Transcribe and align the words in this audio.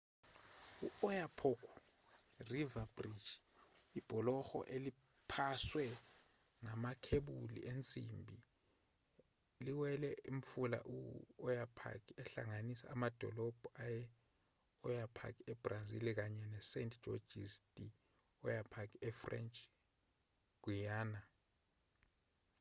i-oyapock 0.87 1.59
river 2.51 2.85
bridge 2.95 3.29
ibhuloho 3.99 4.57
eliphaswe 4.75 5.85
ngamakhebula 6.63 7.59
ensimbi 7.71 8.37
liwelela 9.65 10.09
umfula 10.31 10.77
i-oyapock 10.97 12.01
uhlanganisa 12.21 12.85
amadolobha 12.93 13.67
ase-oiapque 13.85 15.41
ebrazil 15.53 16.05
kanye 16.19 16.43
nesaint-georges 16.53 17.53
de 17.75 17.85
i'oyapock 18.43 18.89
efrench 19.09 19.57
guiana 20.63 21.21